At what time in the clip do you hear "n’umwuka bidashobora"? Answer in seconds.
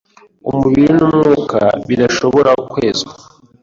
0.97-2.51